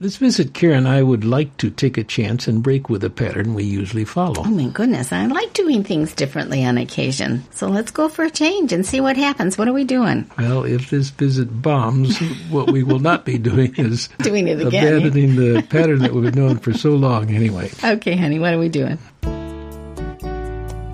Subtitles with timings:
[0.00, 3.54] This visit, Karen, I would like to take a chance and break with a pattern
[3.54, 4.44] we usually follow.
[4.46, 7.42] Oh my goodness, I like doing things differently on occasion.
[7.50, 9.58] So let's go for a change and see what happens.
[9.58, 10.30] What are we doing?
[10.38, 12.16] Well, if this visit bombs,
[12.48, 14.86] what we will not be doing is Doing it again.
[14.86, 17.68] abandoning the pattern that we've been known for so long anyway.
[17.82, 19.00] Okay, honey, what are we doing?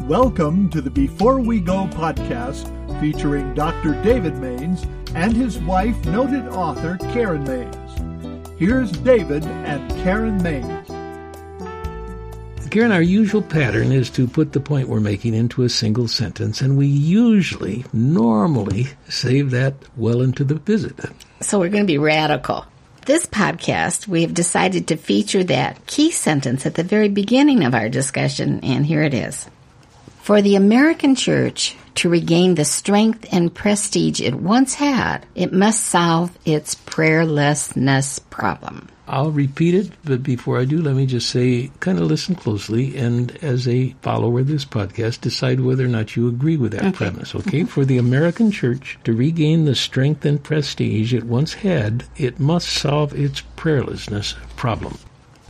[0.09, 4.02] Welcome to the Before We Go podcast featuring Dr.
[4.02, 7.77] David Mains and his wife, noted author Karen Mains.
[8.57, 10.88] Here's David and Karen Mains.
[12.70, 16.60] Karen, our usual pattern is to put the point we're making into a single sentence,
[16.60, 20.95] and we usually, normally, save that well into the visit.
[21.41, 22.65] So we're going to be radical.
[23.06, 27.74] This podcast, we have decided to feature that key sentence at the very beginning of
[27.74, 29.48] our discussion, and here it is.
[30.24, 35.84] For the American church to regain the strength and prestige it once had, it must
[35.84, 38.88] solve its prayerlessness problem.
[39.06, 42.96] I'll repeat it, but before I do, let me just say kind of listen closely
[42.96, 46.95] and as a follower of this podcast, decide whether or not you agree with that
[46.95, 47.65] premise, okay?
[47.65, 52.71] For the American church to regain the strength and prestige it once had, it must
[52.71, 54.96] solve its prayerlessness problem.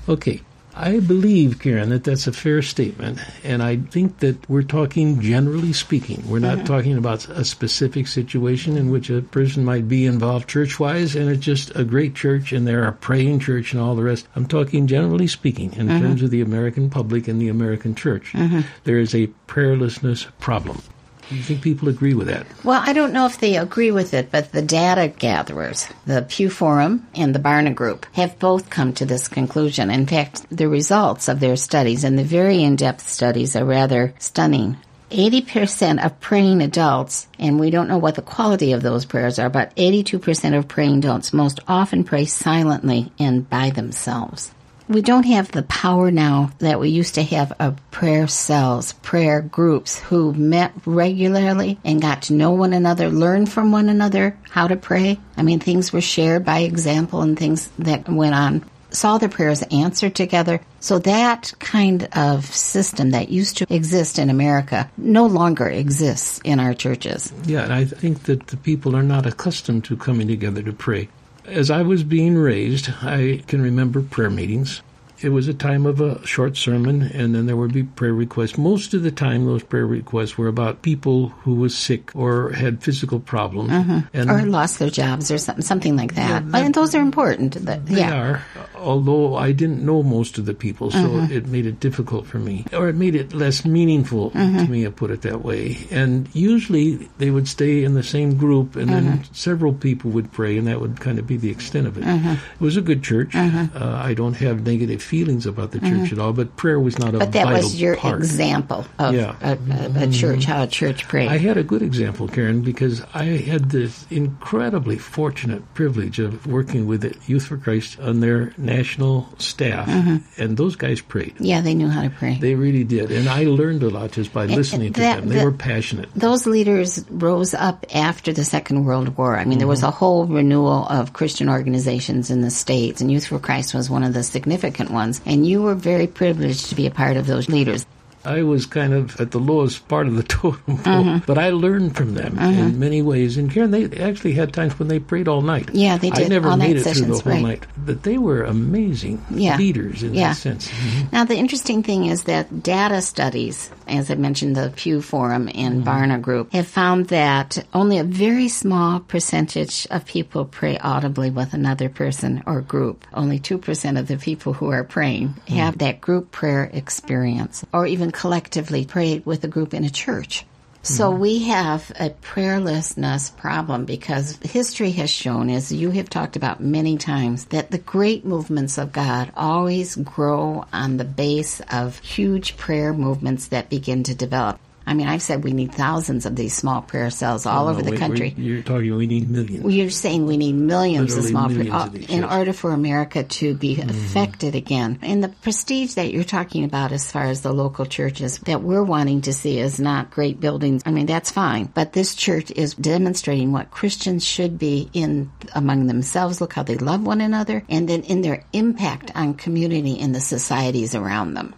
[0.08, 0.40] Okay.
[0.76, 5.72] I believe, Karen, that that's a fair statement, and I think that we're talking generally
[5.72, 6.28] speaking.
[6.28, 6.66] We're not mm-hmm.
[6.66, 11.44] talking about a specific situation in which a person might be involved church-wise, and it's
[11.44, 14.26] just a great church, and they're a praying church and all the rest.
[14.34, 16.00] I'm talking generally speaking in mm-hmm.
[16.00, 18.32] terms of the American public and the American church.
[18.32, 18.62] Mm-hmm.
[18.82, 20.82] There is a prayerlessness problem.
[21.28, 22.46] Do you think people agree with that?
[22.64, 26.50] Well, I don't know if they agree with it, but the data gatherers, the Pew
[26.50, 29.90] Forum and the Barna Group, have both come to this conclusion.
[29.90, 34.76] In fact, the results of their studies and the very in-depth studies are rather stunning.
[35.10, 39.48] 80% of praying adults, and we don't know what the quality of those prayers are,
[39.48, 44.52] but 82% of praying adults most often pray silently and by themselves.
[44.86, 49.40] We don't have the power now that we used to have of prayer cells, prayer
[49.40, 54.68] groups who met regularly and got to know one another, learn from one another how
[54.68, 55.18] to pray.
[55.38, 58.64] I mean, things were shared by example and things that went on.
[58.90, 60.60] Saw the prayers answered together.
[60.80, 66.60] So that kind of system that used to exist in America no longer exists in
[66.60, 67.32] our churches.
[67.46, 71.08] Yeah, and I think that the people are not accustomed to coming together to pray.
[71.46, 74.82] As I was being raised, I can remember prayer meetings.
[75.20, 78.58] It was a time of a short sermon, and then there would be prayer requests.
[78.58, 82.82] Most of the time, those prayer requests were about people who was sick or had
[82.82, 83.70] physical problems.
[83.70, 83.98] Mm-hmm.
[84.12, 86.50] And or lost their jobs or something, something like that.
[86.50, 87.54] but and those are important.
[87.64, 88.14] That, They yeah.
[88.14, 88.42] are,
[88.76, 91.32] although I didn't know most of the people, so Mm-hmm.
[91.32, 94.58] it made it difficult for me, or it made it less meaningful Mm-hmm.
[94.64, 94.86] to me.
[94.86, 95.78] I put it that way.
[95.90, 99.06] And usually they would stay in the same group, and Mm-hmm.
[99.06, 102.04] then several people would pray, and that would kind of be the extent of it.
[102.04, 102.30] Mm-hmm.
[102.32, 103.34] It was a good church.
[103.34, 107.14] Uh, I don't have negative feelings about the church at all, but prayer was not
[107.14, 107.18] a Mm-hmm.
[107.18, 108.18] But that was your part.
[108.18, 109.36] example of Yeah.
[109.40, 109.56] a,
[110.02, 111.28] a, a church, how a church prayed.
[111.28, 116.86] I had a good example, Karen, because I had this incredibly fortunate privilege of working
[116.86, 120.42] with Youth for Christ on their national staff, mm-hmm.
[120.42, 121.34] and those guys prayed.
[121.38, 122.38] yeah, they knew how to pray.
[122.40, 125.28] They really did, and I learned a lot just by listening to that- them.
[125.28, 126.08] They that- were passionate.
[126.14, 129.36] Those leaders rose up after the Second World War.
[129.36, 129.88] I mean, there was mm-hmm.
[129.88, 134.02] a whole renewal of Christian organizations in the States, and Youth for Christ was one
[134.02, 135.20] of the significant ones.
[135.26, 137.86] And you were very privileged to be a part of those leaders.
[138.24, 141.24] I was kind of at the lowest part of the totem pole, mm-hmm.
[141.26, 142.78] but I learned from them in mm-hmm.
[142.78, 143.36] many ways.
[143.36, 145.70] And Karen, they actually had times when they prayed all night.
[145.72, 146.28] Yeah, they I did.
[146.30, 147.42] never All-night made it through the sessions, whole right.
[147.42, 149.56] night, but they were amazing Yeah.
[149.56, 150.28] leaders in Yeah.
[150.28, 150.68] that sense.
[150.68, 151.12] Mhm.
[151.12, 155.84] Now, the interesting thing is that data studies, as I mentioned, the Pew Forum and
[155.84, 155.88] mm-hmm.
[155.88, 161.54] Barna Group, have found that only a very small percentage of people pray audibly with
[161.54, 163.04] another person or group.
[163.12, 165.78] Only 2% of the people who are praying have mm.
[165.78, 170.46] that group prayer experience or even collectively pray with a group in a church.
[170.84, 171.20] So mm-hmm.
[171.20, 176.98] we have a prayerlessness problem because history has shown, as you have talked about many
[176.98, 182.92] times, that the great movements of God always grow on the base of huge prayer
[182.92, 184.60] movements that begin to develop.
[184.86, 187.92] I mean, I've said we need thousands of these small prayer cells all over the
[187.92, 188.34] we- country.
[188.36, 189.74] you're talking we need millions.
[189.74, 192.72] You're saying we need millions Literally of small millions prayer of these, in order for
[192.72, 193.88] America to be mm-hmm.
[193.88, 194.98] affected again.
[195.02, 198.82] And the prestige that you're talking about as far as the local churches that we're
[198.82, 200.82] wanting to see is not great buildings.
[200.84, 201.70] I mean, that's fine.
[201.72, 206.40] But this church is demonstrating what Christians should be in among themselves.
[206.40, 210.20] Look how they love one another and then in their impact on community and the
[210.20, 211.54] societies around them.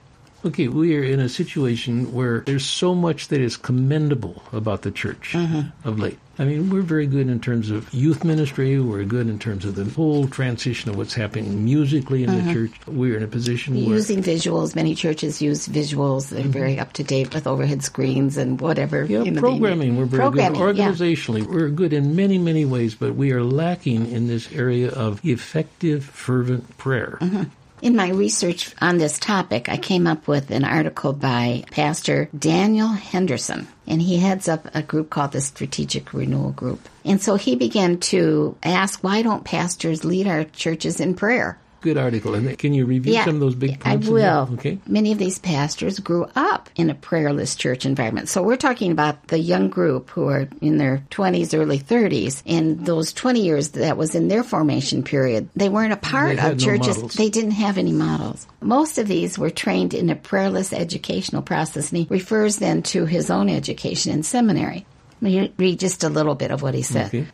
[0.47, 4.93] Okay, we are in a situation where there's so much that is commendable about the
[4.93, 5.89] church Mm-hmm.
[5.89, 6.19] of late.
[6.39, 8.79] I mean, we're very good in terms of youth ministry.
[8.79, 12.71] We're good in terms of the whole transition of what's happening musically in the church.
[12.87, 13.93] We're in a position where Mm-hmm.
[13.95, 16.29] Using visuals, many churches use visuals.
[16.29, 19.05] They're very up to date with overhead screens and whatever.
[19.05, 19.97] Yeah, you know, programming.
[19.97, 20.91] We're very programming, good yeah.
[20.93, 21.47] organizationally.
[21.47, 26.05] We're good in many, many ways, but we are lacking in this area of effective,
[26.05, 27.19] fervent prayer.
[27.21, 27.45] Mm-hmm.
[27.83, 32.89] In my research on this topic, I came up with an article by Pastor Daniel
[32.89, 36.89] Henderson, and he heads up a group called the Strategic Renewal Group.
[37.05, 41.59] And so he began to ask, why don't pastors lead our churches in prayer?
[41.87, 42.35] Good article.
[42.35, 44.09] And can you review some of those big points?
[44.09, 44.49] I will.
[44.55, 44.81] Okay.
[44.89, 48.29] Many of these pastors grew up in a prayerless church environment.
[48.29, 52.43] So we're talking about the young group who are in their 20s, early 30s.
[52.45, 56.45] And those 20 years that was in their formation period, they weren't a part of
[56.45, 56.97] no churches.
[56.97, 57.15] models.
[57.15, 58.49] They didn't have any models.
[58.61, 61.91] Most of these were trained in a prayerless educational process.
[61.93, 64.85] And he refers then to his own education in seminary.
[65.21, 67.15] Let me read just a little bit of what he said.
[67.15, 67.27] Okay.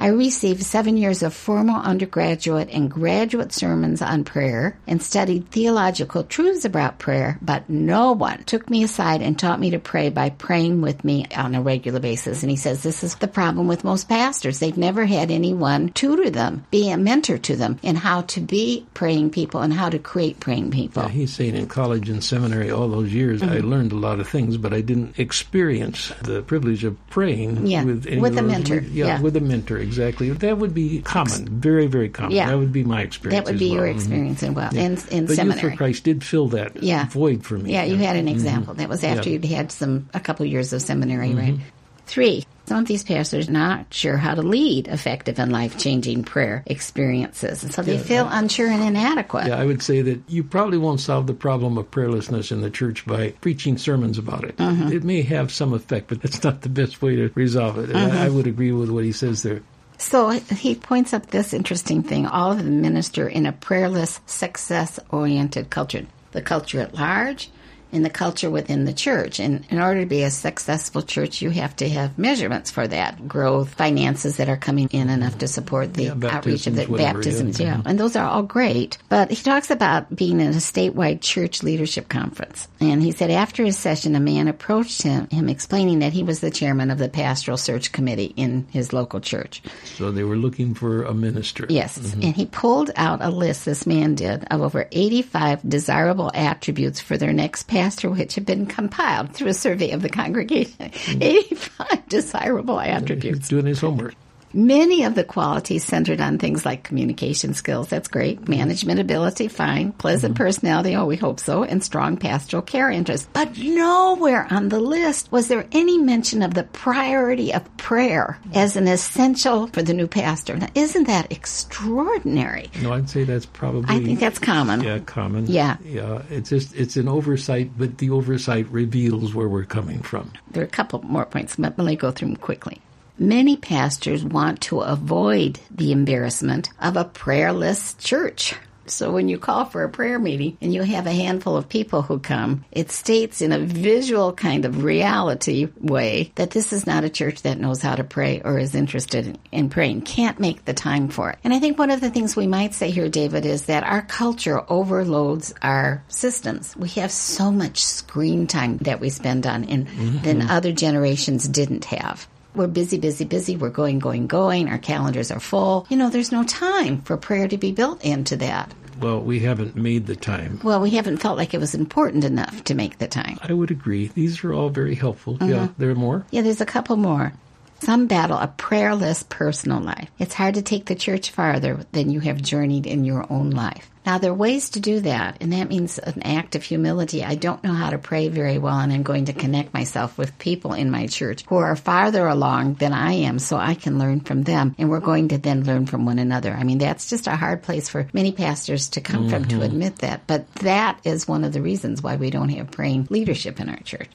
[0.00, 6.22] I received seven years of formal undergraduate and graduate sermons on prayer and studied theological
[6.22, 10.30] truths about prayer, but no one took me aside and taught me to pray by
[10.30, 12.42] praying with me on a regular basis.
[12.42, 14.60] And he says this is the problem with most pastors.
[14.60, 18.86] They've never had anyone tutor them, be a mentor to them in how to be
[18.94, 21.02] praying people and how to create praying people.
[21.02, 23.68] Yeah, he's saying in college and seminary all those years, I Mm-hmm.
[23.68, 28.06] learned a lot of things, but I didn't experience the privilege of praying Yeah, with
[28.06, 29.20] with a mentor, Yeah, yeah.
[29.20, 30.30] with a mentor, exactly.
[30.30, 32.32] That would be common, very, very common.
[32.32, 32.46] Yeah.
[32.48, 33.38] That would be my experience.
[33.38, 33.92] that would as be your well.
[33.92, 33.96] Mhm.
[33.96, 37.08] experience in well in, in But Youth for Christ did fill that yeah.
[37.08, 37.72] void for me.
[37.72, 38.74] Yeah, you had an example.
[38.74, 39.34] That was after Yeah.
[39.34, 41.38] you'd had some a couple years of seminary, Mm-hmm.
[41.38, 41.58] right?
[42.06, 42.44] Three.
[42.64, 46.62] Some of these pastors are not sure how to lead effective and life changing prayer
[46.66, 49.46] experiences, and so they feel unsure and inadequate.
[49.46, 52.68] Yeah, I would say that you probably won't solve the problem of prayerlessness in the
[52.70, 54.56] church by preaching sermons about it.
[54.58, 54.92] Mm-hmm.
[54.92, 57.88] It may have some effect, but that's not the best way to resolve it.
[57.90, 58.16] Mm-hmm.
[58.16, 59.62] I, I would agree with what he says there.
[59.98, 62.24] So he points up this interesting thing.
[62.24, 66.06] All of them minister in a prayerless, success oriented culture.
[66.32, 67.50] The culture at large
[67.92, 69.40] and the culture within the church.
[69.40, 73.28] And in order to be a successful church, you have to have measurements for that
[73.28, 77.60] growth, finances that are coming in enough to support the Yeah, outreach of the baptisms,
[77.60, 77.68] yeah.
[77.68, 77.82] Yeah.
[77.84, 78.98] And those are all great.
[79.08, 82.68] But he talks about being in a statewide church leadership conference.
[82.80, 86.40] And he said after his session, a man approached him, him explaining that he was
[86.40, 89.62] the chairman of the pastoral search committee in his local church.
[89.84, 91.66] So they were looking for a minister.
[91.68, 91.98] Yes.
[91.98, 92.22] Mm-hmm.
[92.22, 97.16] And he pulled out a list, this man did, of over 85 desirable attributes for
[97.16, 97.77] their next pastor,
[98.10, 100.90] which had been compiled through a survey of the congregation.
[100.90, 101.22] Mm-hmm.
[101.22, 103.48] 85 desirable attributes.
[103.48, 104.14] doing his homework.
[104.52, 108.50] Many of the qualities centered on things like communication skills, that's great, mm-hmm.
[108.50, 110.44] management ability, fine, pleasant mm-hmm.
[110.44, 113.28] personality, oh, we hope so, and strong pastoral care interest.
[113.32, 118.56] But nowhere on the list was there any mention of the priority of prayer mm-hmm.
[118.56, 120.56] as an essential for the new pastor.
[120.56, 122.70] Now, isn't that extraordinary?
[122.80, 123.94] No, I'd say that's probably.
[123.94, 124.82] I think that's common.
[124.82, 125.46] Yeah, common.
[125.46, 125.76] Yeah.
[125.84, 126.22] Yeah.
[126.30, 130.32] It's just, it's an oversight, but the oversight reveals where we're coming from.
[130.50, 132.80] There are a couple more points, but let me go through them quickly.
[133.20, 138.54] Many pastors want to avoid the embarrassment of a prayerless church.
[138.86, 142.02] So when you call for a prayer meeting and you have a handful of people
[142.02, 147.04] who come, it states in a visual kind of reality way that this is not
[147.04, 150.64] a church that knows how to pray or is interested in, in praying, can't make
[150.64, 151.38] the time for it.
[151.42, 154.02] And I think one of the things we might say here, David, is that our
[154.02, 156.76] culture overloads our systems.
[156.76, 159.88] We have so much screen time that we spend on and
[160.22, 160.50] than mm-hmm.
[160.50, 162.28] other generations didn't have.
[162.58, 163.56] We're busy, busy, busy.
[163.56, 164.68] We're going, going, going.
[164.68, 165.86] Our calendars are full.
[165.90, 168.74] You know, there's no time for prayer to be built into that.
[168.98, 170.58] Well, we haven't made the time.
[170.64, 173.38] Well, we haven't felt like it was important enough to make the time.
[173.42, 174.08] I would agree.
[174.08, 175.34] These are all very helpful.
[175.34, 175.48] Mm-hmm.
[175.48, 176.26] Yeah, there are more.
[176.32, 177.32] Yeah, there's a couple more.
[177.78, 180.10] Some battle a prayerless personal life.
[180.18, 183.88] It's hard to take the church farther than you have journeyed in your own life.
[184.08, 187.22] Now, there are ways to do that, and that means an act of humility.
[187.22, 190.38] I don't know how to pray very well, and I'm going to connect myself with
[190.38, 194.20] people in my church who are farther along than I am so I can learn
[194.20, 196.54] from them, and we're going to then learn from one another.
[196.54, 199.64] I mean, that's just a hard place for many pastors to come from to mm-hmm.
[199.64, 203.60] admit that, but that is one of the reasons why we don't have praying leadership
[203.60, 204.08] in our church.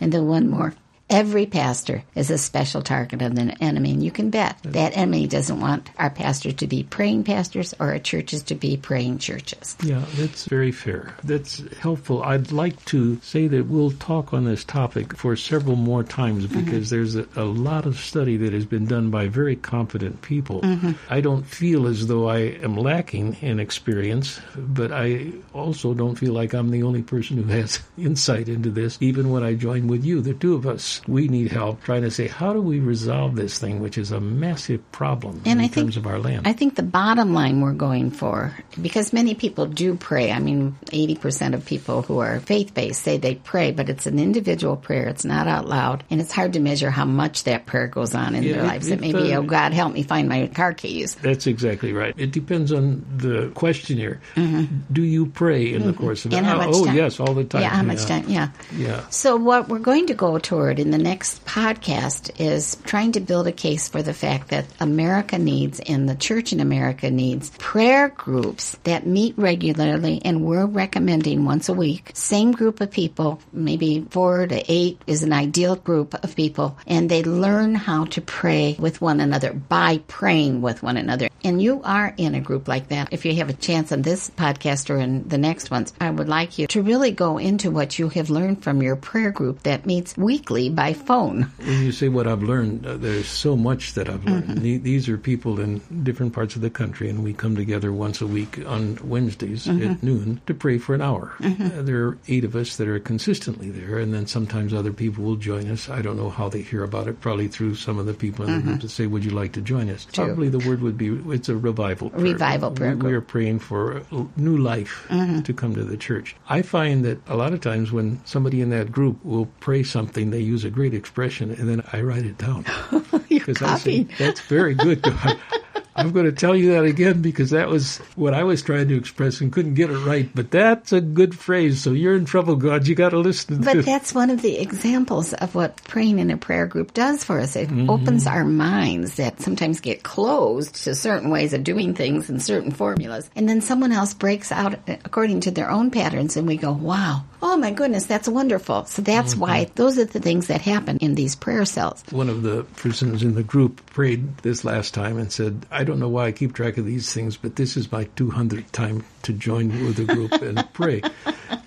[0.00, 0.74] And then one more.
[1.10, 5.26] Every pastor is a special target of the enemy, and you can bet that enemy
[5.26, 9.76] doesn't want our pastors to be praying pastors or our churches to be praying churches.
[9.82, 11.14] Yeah, that's very fair.
[11.24, 12.22] That's helpful.
[12.22, 16.64] I'd like to say that we'll talk on this topic for several more times Mm-hmm.
[16.64, 20.60] because there's a, a lot of study that has been done by very competent people.
[20.62, 20.92] Mm-hmm.
[21.08, 26.32] I don't feel as though I am lacking in experience, but I also don't feel
[26.32, 28.96] like I'm the only person who has insight into this.
[29.00, 32.10] Even when I join with you, the two of us, we need help trying to
[32.10, 35.68] say, how do we resolve this thing, which is a massive problem And in I
[35.68, 36.46] think- terms of our land?
[36.46, 40.30] I think the bottom line we're going for, because many people do pray.
[40.30, 44.18] I mean, 80% of people who are faith based say they pray, but it's an
[44.18, 45.08] individual prayer.
[45.08, 46.04] It's not out loud.
[46.10, 48.66] And it's hard to measure how much that prayer goes on in Yeah, their it-
[48.66, 48.88] lives.
[48.88, 51.14] It, it, may be, uh, oh, God, help me find my car keys.
[51.16, 52.14] That's exactly right.
[52.16, 54.20] It depends on the questionnaire.
[54.36, 56.36] Do you pray in the course of it?
[56.36, 56.44] Mm-hmm.
[56.44, 56.96] And how oh, much oh, time?
[56.96, 57.62] yes, all the time.
[57.62, 58.24] Yeah, how much time?
[58.28, 58.48] Yeah.
[58.76, 59.08] Yeah.
[59.10, 63.46] So, what we're going to go toward in the next podcast is trying to build
[63.46, 68.08] a case for the fact that America needs and the church in America needs prayer
[68.10, 72.10] groups that meet regularly, and we're recommending once a week.
[72.12, 77.10] Same group of people, maybe four to eight is an ideal group of people, and
[77.10, 81.29] they learn how to pray with one another by praying with one another.
[81.42, 83.12] And you are in a group like that.
[83.12, 86.28] If you have a chance on this podcast or in the next ones, I would
[86.28, 89.86] like you to really go into what you have learned from your prayer group that
[89.86, 91.42] meets weekly by phone.
[91.58, 94.58] When you say what I've learned, uh, there's so much that I've learned.
[94.62, 98.20] The- These are people in different parts of the country, and we come together once
[98.20, 101.32] a week on Wednesdays at noon to pray for an hour.
[101.42, 105.24] Uh, there are eight of us that are consistently there, and then sometimes other people
[105.24, 105.88] will join us.
[105.88, 108.56] I don't know how they hear about it, probably through some of the people in
[108.56, 110.06] the group that say, Would you like to join us?
[110.12, 110.26] True.
[110.26, 112.22] Probably the word would be it's a revival prayer.
[112.22, 114.02] Revival prayer We, we are praying for
[114.36, 115.40] new life mm-hmm.
[115.42, 116.36] to come to the church.
[116.48, 120.30] I find that a lot of times when somebody in that group will pray something,
[120.30, 122.64] they use a great expression, and then I write it down.
[123.30, 125.02] Because I say, that's very good.
[125.02, 125.38] God.
[126.00, 128.96] I'm going to tell you that again because that was what I was trying to
[128.96, 130.28] express and couldn't get it right.
[130.34, 131.82] But that's a good phrase.
[131.82, 132.86] So you're in trouble, God.
[132.86, 136.30] You got to listen to But that's one of the examples of what praying in
[136.30, 137.56] a prayer group does for us.
[137.56, 137.90] It mm-hmm.
[137.90, 142.70] opens our minds that sometimes get closed to certain ways of doing things and certain
[142.70, 143.30] formulas.
[143.36, 147.24] And then someone else breaks out according to their own patterns, and we go, wow,
[147.42, 148.84] oh my goodness, that's wonderful.
[148.84, 149.74] So that's why mm-hmm.
[149.74, 152.02] those are the things that happen in these prayer cells.
[152.10, 155.98] One of the persons in the group prayed this last time and said, I don't
[155.98, 159.32] know why I keep track of these things, but this is my 200th time to
[159.32, 161.02] join with the group and pray.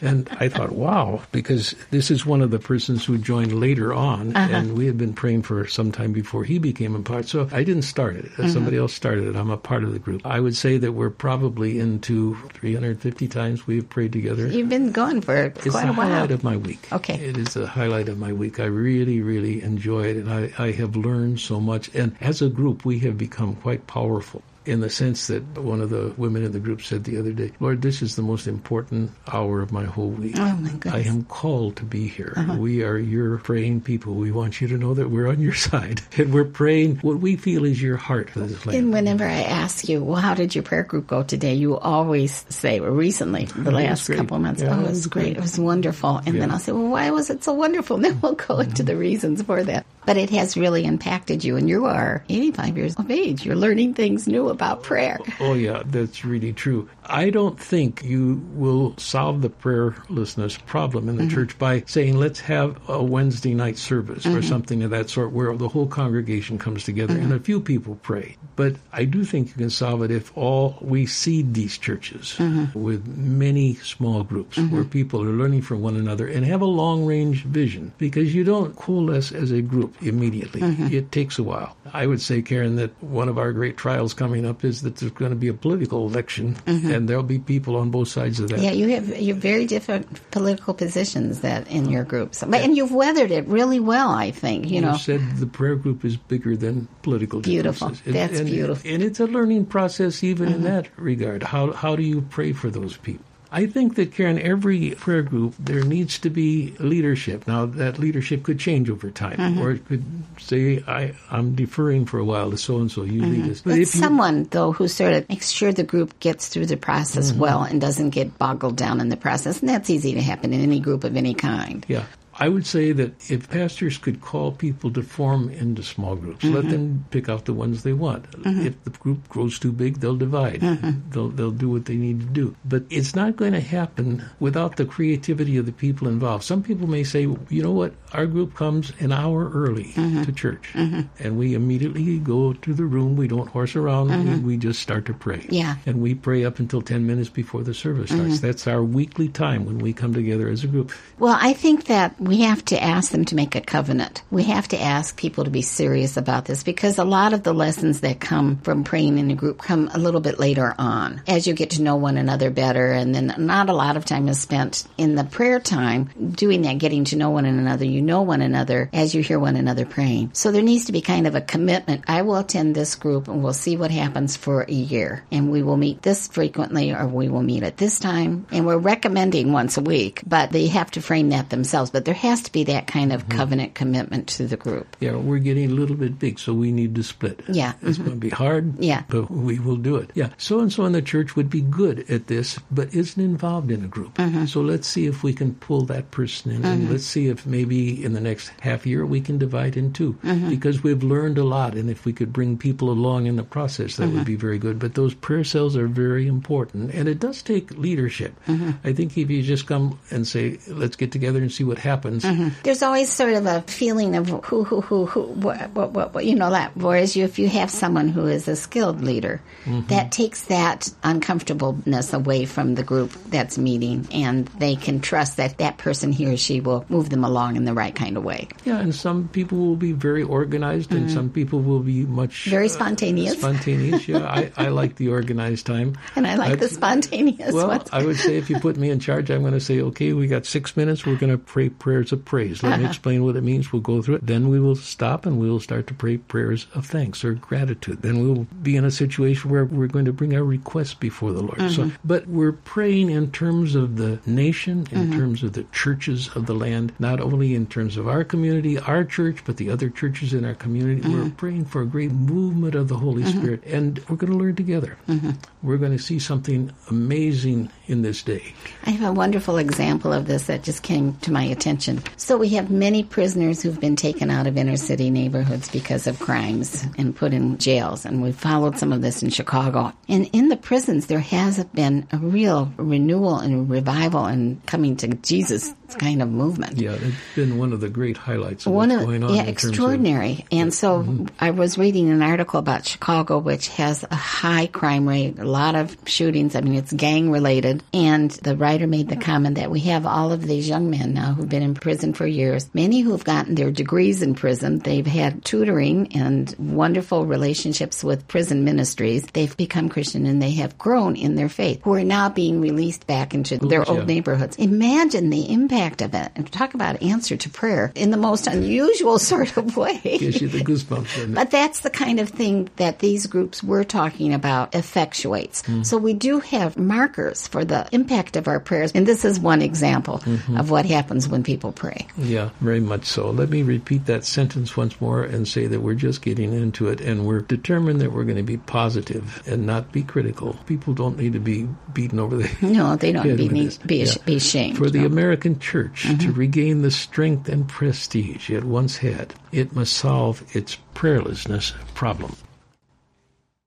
[0.01, 4.35] And I thought, wow, because this is one of the persons who joined later on,
[4.35, 4.53] uh-huh.
[4.53, 7.27] and we had been praying for some time before he became a part.
[7.27, 8.25] So I didn't start it.
[8.25, 8.49] Mm-hmm.
[8.49, 9.35] Somebody else started it.
[9.35, 10.25] I'm a part of the group.
[10.25, 14.47] I would say that we're probably into 350 times we've prayed together.
[14.47, 16.09] You've been going for It's quite the a while.
[16.09, 16.87] highlight of my week.
[16.91, 17.15] Okay.
[17.15, 18.59] It is the highlight of my week.
[18.59, 21.93] I really, really enjoy it, and I, I have learned so much.
[21.93, 25.89] And as a group, we have become quite powerful in the sense that one of
[25.89, 29.11] the women in the group said the other day, Lord, this is the most important
[29.31, 30.35] hour of my whole week.
[30.37, 30.93] Oh, my goodness.
[30.93, 32.33] I am called to be here.
[32.57, 34.13] We are your praying people.
[34.15, 36.01] We want you to know that we're on your side.
[36.17, 38.77] And we're praying what we feel is your heart for this land.
[38.79, 41.53] And whenever I ask you, well, how did your prayer group go today?
[41.55, 45.07] You always say, well, recently, the was last couple of months, Yeah, oh, it was
[45.07, 45.23] great.
[45.23, 45.37] great.
[45.37, 46.17] It was wonderful.
[46.17, 46.41] And then Yeah.
[46.43, 46.51] Mm-hmm.
[46.51, 47.97] I'll say, well, why was it so wonderful?
[47.97, 49.85] And then we'll go into the reasons for that.
[50.05, 51.55] But it has really impacted you.
[51.55, 53.45] And you are 85 years of age.
[53.45, 55.19] You're learning things new about prayer.
[55.39, 56.89] Oh, oh yeah, that's really true.
[57.05, 61.33] I don't think you will solve the prayerlessness problem in the mm-hmm.
[61.33, 64.41] church by saying, let's have a Wednesday night service or mm-hmm.
[64.41, 67.43] something of that sort where the whole congregation comes together and a mm-hmm.
[67.43, 68.37] few people pray.
[68.55, 72.37] But I do think you can solve it if all we seed these churches
[72.73, 77.05] with many small groups where people are learning from one another and have a long
[77.05, 80.61] range vision because you don't coalesce as a group immediately.
[80.95, 81.75] It takes a while.
[81.93, 85.11] I would say, Karen, that one of our great trials coming up is that there's
[85.11, 88.59] going to be a political election and there'll be people on both sides of that.
[88.59, 92.75] Yeah, you have you have very different political positions that in your groups, but and
[92.77, 94.09] you've weathered it really well.
[94.11, 94.97] I think you You know.
[94.97, 97.89] said the prayer group is bigger than political Beautiful.
[97.89, 98.13] differences.
[98.13, 98.89] That's and, beautiful.
[98.91, 100.55] And it's a learning process even Mm-hmm.
[100.55, 101.43] in that regard.
[101.43, 103.23] How, how do you pray for those people?
[103.53, 107.45] I think that, Karen, every prayer group, there needs to be leadership.
[107.47, 109.61] Now, that leadership could change over time, Mm-hmm.
[109.61, 110.03] or it could
[110.39, 113.61] say, I, I'm deferring for a while to so and so, you lead us.
[113.61, 113.99] But But if you, Mm-hmm.
[113.99, 117.39] someone, though, who sort of makes sure the group gets through the process Mm-hmm.
[117.39, 119.59] well and doesn't get boggled down in the process.
[119.61, 121.85] And that's easy to happen in any group of any kind.
[121.87, 122.05] Yeah.
[122.35, 126.55] I would say that if pastors could call people to form into small groups, mm-hmm.
[126.55, 128.29] let them pick out the ones they want.
[128.31, 128.65] Mm-hmm.
[128.65, 130.61] If the group grows too big, they'll divide.
[130.61, 131.11] Mm-hmm.
[131.11, 132.55] They'll they'll do what they need to do.
[132.65, 136.43] But it's not going to happen without the creativity of the people involved.
[136.43, 140.23] Some people may say, you know what, our group comes an hour early mm-hmm.
[140.23, 141.01] to church, mm-hmm.
[141.23, 143.15] and we immediately go to the room.
[143.15, 144.07] We don't horse around.
[144.09, 144.45] We, mm-hmm.
[144.45, 145.45] we, just start to pray.
[145.49, 148.39] Yeah, and we pray up until ten minutes before the service starts.
[148.39, 150.91] That's our weekly time when we come together as a group.
[151.19, 154.23] Well, I think that we have to ask them to make a covenant.
[154.31, 157.53] We have to ask people to be serious about this because a lot of the
[157.53, 161.47] lessons that come from praying in a group come a little bit later on as
[161.47, 162.91] you get to know one another better.
[162.91, 166.77] And then not a lot of time is spent in the prayer time doing that,
[166.77, 167.85] getting to know one another.
[167.85, 170.31] You know one another as you hear one another praying.
[170.33, 172.05] So there needs to be kind of a commitment.
[172.07, 175.23] I will attend this group and we'll see what happens for a year.
[175.31, 178.47] And we will meet this frequently or we will meet at this time.
[178.51, 181.91] And we're recommending once a week, but they have to frame that themselves.
[181.91, 183.37] But there has to be that kind of mm-hmm.
[183.39, 184.95] covenant commitment to the group.
[184.99, 187.41] Yeah, we're getting a little bit big, so we need to split.
[187.49, 187.73] Yeah.
[187.81, 188.05] It's mm-hmm.
[188.05, 188.77] going to be hard.
[188.77, 189.03] Yeah.
[189.09, 190.11] But we will do it.
[190.13, 190.29] Yeah.
[190.37, 193.83] So and so in the church would be good at this, but isn't involved in
[193.83, 194.13] a group.
[194.15, 194.45] Mm-hmm.
[194.45, 196.91] So let's see if we can pull that person in, and mm-hmm.
[196.91, 200.49] let's see if maybe in the next half year we can divide in 2 mm-hmm.
[200.49, 203.95] because we've learned a lot, and if we could bring people along in the process,
[203.95, 204.23] that would mm-hmm.
[204.23, 204.77] be very good.
[204.77, 208.35] But those prayer cells are very important, and it does take leadership.
[208.83, 212.02] I think if you just come and say, let's get together and see what happens.
[212.09, 212.49] Mm-hmm.
[212.63, 216.25] There's always sort of a feeling of who, who, who, who, what, what, what, what
[216.25, 216.75] you know, that.
[216.75, 219.87] Whereas you, if you have someone who is a skilled leader, mm-hmm.
[219.87, 225.57] that takes that uncomfortableness away from the group that's meeting, and they can trust that
[225.57, 228.47] that person, he or she, will move them along in the right kind of way.
[228.65, 231.03] Yeah, and some people will be very organized, mm-hmm.
[231.03, 233.35] and some people will be much very spontaneous.
[233.35, 234.25] Uh, spontaneous, yeah.
[234.25, 237.53] I, I like the organized time, and I like I'd, the spontaneous.
[237.53, 237.89] Well, ones.
[237.91, 240.27] I would say if you put me in charge, I'm going to say, okay, we
[240.27, 241.05] got six minutes.
[241.05, 242.63] We're going to pray prayers of praise.
[242.63, 242.81] Let uh-huh.
[242.81, 243.71] me explain what it means.
[243.71, 244.25] We'll go through it.
[244.25, 248.01] Then we will stop and we will start to pray prayers of thanks or gratitude.
[248.01, 251.31] Then we will be in a situation where we're going to bring our requests before
[251.33, 251.59] the Lord.
[251.59, 251.89] Mm-hmm.
[251.89, 255.19] So, but we're praying in terms of the nation, in mm-hmm.
[255.19, 259.03] terms of the churches of the land, not only in terms of our community, our
[259.03, 261.01] church, but the other churches in our community.
[261.01, 261.21] Mm-hmm.
[261.21, 263.37] We're praying for a great movement of the Holy mm-hmm.
[263.37, 264.97] Spirit, and we're going to learn together.
[265.07, 265.31] Mm-hmm.
[265.61, 268.53] We're going to see something amazing in this day.
[268.85, 272.01] I have a wonderful example of this that just came to my attention.
[272.17, 276.19] So we have many prisoners who've been taken out of inner city neighborhoods because of
[276.19, 278.05] crimes and put in jails.
[278.05, 279.91] And we've followed some of this in Chicago.
[280.07, 285.07] And in the prisons, there has been a real renewal and revival and coming to
[285.07, 286.77] Jesus kind of movement.
[286.77, 289.33] Yeah, it's been one of the great highlights of one what's of, going on.
[289.33, 290.31] Yeah, extraordinary.
[290.31, 291.25] Of, and so mm-hmm.
[291.39, 295.75] I was reading an article about Chicago, which has a high crime rate, a lot
[295.75, 296.55] of shootings.
[296.55, 297.83] I mean, it's gang related.
[297.93, 301.33] And the writer made the comment that we have all of these young men now
[301.33, 304.79] who've been in prison for years, many who've gotten their degrees in prison.
[304.79, 309.25] They've had tutoring and wonderful relationships with prison ministries.
[309.27, 313.07] They've become Christian and they have grown in their faith, who are now being released
[313.07, 313.89] back into their yeah.
[313.89, 314.55] old neighborhoods.
[314.57, 316.31] Imagine the impact of it.
[316.35, 319.99] And talk about answer to prayer in the most unusual sort of way.
[320.03, 321.33] Gives you the goosebumps.
[321.33, 325.63] But that's the kind of thing that these groups we're talking about effectuates.
[325.63, 325.85] Mm.
[325.85, 328.91] So we do have markers for the impact of our prayers.
[328.93, 330.57] And this is one example mm-hmm.
[330.57, 332.07] of what happens when people pray.
[332.17, 333.29] Yeah, very much so.
[333.29, 337.01] Let me repeat that sentence once more and say that we're just getting into it
[337.01, 340.53] and we're determined that we're going to be positive and not be critical.
[340.65, 344.13] People don't need to be beaten over the No, they don't be, need, be, yeah.
[344.25, 344.77] be ashamed.
[344.77, 345.05] For the no.
[345.05, 346.19] American church mm-hmm.
[346.19, 352.35] to regain the strength and prestige it once had, it must solve its prayerlessness problem.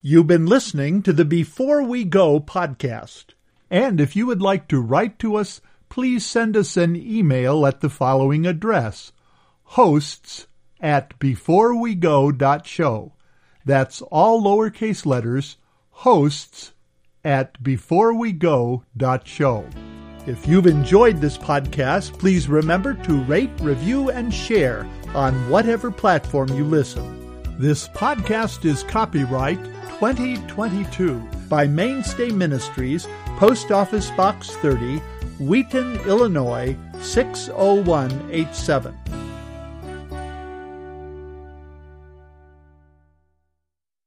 [0.02, 3.32] You've been listening to the Before We Go podcast.
[3.70, 7.80] And if you would like to write to us, please send us an email at
[7.80, 9.12] the following address
[9.62, 10.46] hosts
[10.82, 13.12] at beforewego.show.
[13.64, 15.56] That's all lowercase letters,
[15.88, 16.74] hosts
[17.24, 19.64] at beforewego.show.
[20.26, 26.48] If you've enjoyed this podcast, please remember to rate, review, and share on whatever platform
[26.48, 27.20] you listen.
[27.58, 29.62] This podcast is copyright
[30.00, 31.18] 2022
[31.50, 33.06] by Mainstay Ministries,
[33.36, 34.96] Post Office Box 30,
[35.40, 39.23] Wheaton, Illinois 60187.